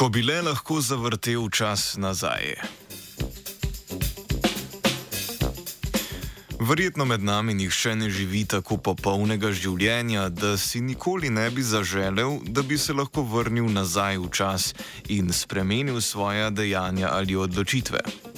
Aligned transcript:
Ko 0.00 0.08
bi 0.08 0.22
le 0.24 0.38
lahko 0.40 0.78
zavrtel 0.80 1.50
čas 1.52 1.96
nazaj. 2.00 2.54
Verjetno 6.60 7.04
med 7.04 7.20
nami 7.20 7.54
nihče 7.54 7.92
ne 8.00 8.08
živi 8.08 8.46
tako 8.48 8.78
popolnega 8.80 9.52
življenja, 9.52 10.30
da 10.32 10.54
si 10.56 10.80
nikoli 10.80 11.28
ne 11.28 11.44
bi 11.52 11.60
zaželel, 11.60 12.38
da 12.48 12.64
bi 12.64 12.80
se 12.80 12.96
lahko 12.96 13.26
vrnil 13.28 13.68
nazaj 13.68 14.16
v 14.24 14.32
čas 14.32 14.72
in 15.12 15.28
spremenil 15.36 16.00
svoja 16.00 16.48
dejanja 16.48 17.12
ali 17.12 17.36
odločitve. 17.36 18.29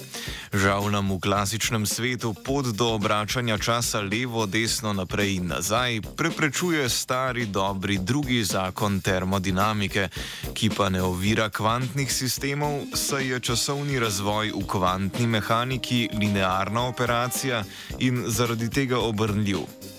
Žal 0.53 0.93
nam 0.93 1.09
v 1.09 1.17
klasičnem 1.17 1.81
svetu 1.81 2.37
pot 2.37 2.77
do 2.77 2.93
obračanja 2.93 3.57
časa 3.57 4.05
levo, 4.05 4.45
desno, 4.45 4.93
naprej 4.93 5.41
in 5.41 5.49
nazaj 5.49 6.05
preprečuje 6.13 6.85
stari 6.89 7.49
dobri 7.49 7.97
drugi 7.97 8.45
zakon 8.45 9.01
termodinamike, 9.01 10.13
ki 10.53 10.69
pa 10.69 10.93
ne 10.93 11.01
ovira 11.01 11.49
kvantnih 11.49 12.05
sistemov, 12.05 12.93
saj 12.93 13.33
je 13.33 13.39
časovni 13.49 13.97
razvoj 13.97 14.53
v 14.53 14.61
kvantni 14.69 15.25
mehaniki 15.25 16.13
linearna 16.13 16.85
operacija 16.85 17.65
in 17.97 18.29
zaradi 18.29 18.69
tega 18.69 19.01
obrnljiv. 19.01 19.92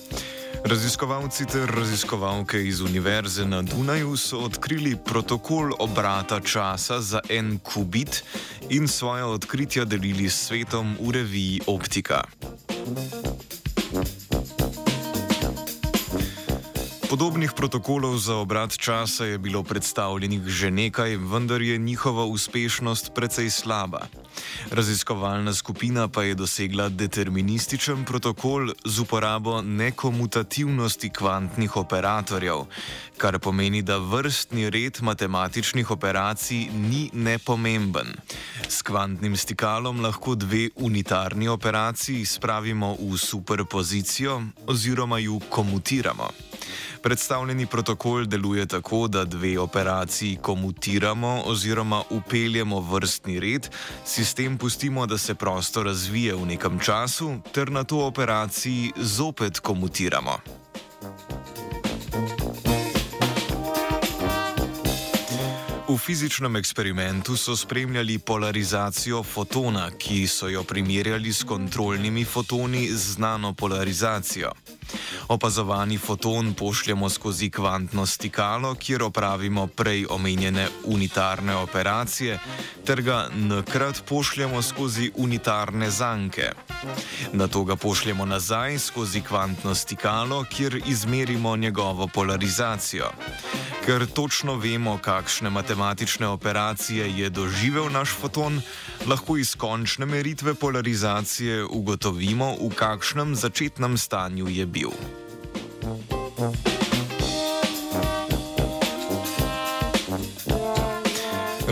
Raziskovalci 0.64 1.44
ter 1.46 1.68
raziskovalke 1.68 2.66
iz 2.66 2.80
Univerze 2.80 3.44
na 3.44 3.62
Dunaju 3.62 4.16
so 4.16 4.38
odkrili 4.38 4.96
protokol 4.96 5.72
obrata 5.78 6.40
časa 6.40 7.00
za 7.00 7.20
en 7.28 7.58
kubit 7.58 8.24
in 8.70 8.88
svoje 8.88 9.24
odkritja 9.24 9.84
delili 9.84 10.30
s 10.30 10.46
svetom 10.46 10.96
v 11.00 11.10
reviji 11.10 11.60
Optika. 11.66 12.24
Podobnih 17.10 17.52
protokolov 17.52 18.16
za 18.18 18.36
obrat 18.36 18.72
časa 18.76 19.24
je 19.24 19.38
bilo 19.38 19.62
predstavljenih 19.62 20.48
že 20.48 20.70
nekaj, 20.70 21.16
vendar 21.16 21.62
je 21.62 21.78
njihova 21.78 22.24
uspešnost 22.24 23.12
precej 23.14 23.50
slaba. 23.50 24.08
Raziskovalna 24.70 25.54
skupina 25.54 26.08
pa 26.08 26.22
je 26.22 26.34
dosegla 26.34 26.88
determinističen 26.88 28.04
protokol 28.04 28.72
z 28.84 29.00
uporabo 29.00 29.62
nekomutativnosti 29.62 31.10
kvantnih 31.10 31.76
operatorjev, 31.76 32.64
kar 33.16 33.38
pomeni, 33.38 33.82
da 33.82 33.98
vrstni 33.98 34.70
red 34.70 34.98
matematičnih 35.02 35.90
operacij 35.90 36.68
ni 36.72 37.10
nepomemben. 37.12 38.14
S 38.68 38.82
kvantnim 38.82 39.36
stikalom 39.36 40.00
lahko 40.00 40.34
dve 40.34 40.68
unitarni 40.76 41.48
operaciji 41.48 42.24
spravimo 42.26 42.96
v 43.00 43.18
superpozicijo 43.18 44.42
oziroma 44.66 45.18
ju 45.18 45.40
komutiramo. 45.50 46.30
Predstavljeni 47.04 47.66
protokol 47.66 48.24
deluje 48.24 48.66
tako, 48.66 49.08
da 49.08 49.24
dve 49.24 49.58
operaciji 49.58 50.38
komutiramo 50.42 51.42
oziroma 51.44 52.02
upeljemo 52.10 52.80
vrstni 52.80 53.40
red, 53.40 53.68
sistem 54.04 54.58
pustimo, 54.58 55.06
da 55.06 55.18
se 55.18 55.34
prosto 55.34 55.82
razvije 55.82 56.34
v 56.34 56.46
nekem 56.46 56.78
času, 56.78 57.36
ter 57.52 57.70
na 57.70 57.84
to 57.84 58.06
operaciji 58.06 58.92
zopet 58.96 59.60
komutiramo. 59.60 60.38
V 65.88 65.98
fizičnem 65.98 66.56
eksperimentu 66.56 67.36
so 67.36 67.56
spremljali 67.56 68.18
polarizacijo 68.18 69.22
fotona, 69.22 69.90
ki 69.98 70.26
so 70.26 70.48
jo 70.48 70.64
primerjali 70.64 71.32
s 71.32 71.44
kontrolnimi 71.44 72.24
fotoni 72.24 72.88
z 72.88 73.12
znano 73.12 73.52
polarizacijo. 73.52 74.52
Opazovani 75.28 75.98
foton 75.98 76.54
pošljemo 76.54 77.08
skozi 77.08 77.50
kvantno 77.50 78.06
stikalo, 78.06 78.74
kjer 78.74 79.02
opravimo 79.02 79.66
prej 79.66 80.06
omenjene 80.10 80.68
unitarne 80.84 81.56
operacije, 81.56 82.38
ter 82.84 83.02
ga 83.02 83.28
nakrat 83.34 84.02
pošljemo 84.08 84.62
skozi 84.62 85.10
unitarne 85.16 85.90
zanke. 85.90 86.52
Na 87.32 87.48
to 87.48 87.64
ga 87.64 87.76
pošljemo 87.76 88.24
nazaj 88.26 88.78
skozi 88.78 89.20
kvantno 89.20 89.74
stikalo, 89.74 90.44
kjer 90.50 90.82
izmerimo 90.86 91.56
njegovo 91.56 92.06
polarizacijo. 92.06 93.10
Ker 93.86 94.06
točno 94.06 94.56
vemo, 94.56 94.98
kakšne 94.98 95.50
matematične 95.50 96.26
operacije 96.26 97.18
je 97.18 97.30
doživel 97.30 97.90
naš 97.92 98.10
foton, 98.20 98.60
lahko 99.06 99.36
iz 99.36 99.54
končne 99.56 100.06
meritve 100.06 100.54
polarizacije 100.54 101.64
ugotovimo, 101.64 102.54
v 102.60 102.70
kakšnem 102.74 103.34
začetnem 103.36 103.98
stanju 103.98 104.48
je 104.48 104.66
bil. 104.66 104.90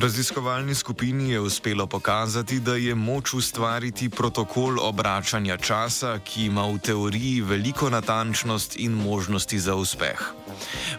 Raziskovalni 0.02 0.74
skupini 0.74 1.30
je 1.30 1.40
uspelo 1.40 1.86
pokazati, 1.86 2.60
da 2.60 2.74
je 2.74 2.94
moč 2.94 3.34
ustvariti 3.34 4.08
protokol 4.08 4.80
obračanja 4.80 5.56
časa, 5.56 6.18
ki 6.18 6.46
ima 6.46 6.64
v 6.66 6.78
teoriji 6.78 7.40
veliko 7.40 7.90
natančnost 7.90 8.74
in 8.76 8.92
možnosti 8.92 9.58
za 9.58 9.74
uspeh. 9.74 10.24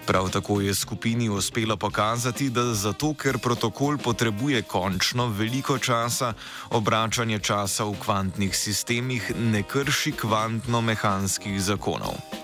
Prav 0.06 0.30
tako 0.30 0.62
je 0.62 0.75
skupini 0.75 1.30
uspelo 1.30 1.78
pokazati, 1.78 2.50
da 2.50 2.64
zato, 2.74 3.14
ker 3.14 3.38
protokol 3.38 3.97
potrebuje 3.97 4.62
končno 4.62 5.28
veliko 5.28 5.78
časa, 5.78 6.34
obračanje 6.70 7.40
časa 7.40 7.84
v 7.84 8.00
kvantnih 8.00 8.56
sistemih 8.56 9.34
ne 9.35 9.64
krši 9.64 10.12
kvantno-mehanskih 10.12 11.59
zakonov. 11.59 12.42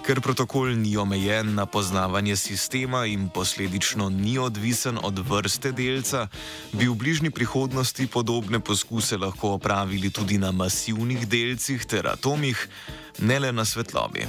Ker 0.00 0.20
protokol 0.20 0.74
ni 0.74 0.96
omejen 0.96 1.54
na 1.54 1.66
poznavanje 1.66 2.36
sistema 2.36 3.06
in 3.06 3.28
posledično 3.28 4.08
ni 4.08 4.38
odvisen 4.38 4.98
od 5.02 5.18
vrste 5.18 5.72
delca, 5.72 6.26
bi 6.72 6.88
v 6.88 6.94
bližnji 6.94 7.30
prihodnosti 7.30 8.06
podobne 8.06 8.60
poskuse 8.60 9.16
lahko 9.16 9.54
opravili 9.60 10.10
tudi 10.10 10.38
na 10.38 10.52
masivnih 10.52 11.28
delcih 11.28 11.84
ter 11.86 12.08
atomih, 12.08 12.68
ne 13.18 13.38
le 13.38 13.52
na 13.52 13.64
svetlobi. 13.64 14.26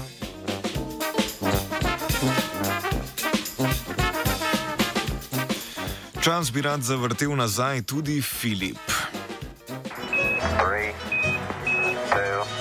Čas 6.21 6.51
bi 6.51 6.61
rad 6.61 6.81
zavrtel 6.81 7.35
nazaj 7.35 7.81
tudi 7.81 8.21
Filip. 8.21 8.77
Three, 10.61 10.93
two, 12.13 12.60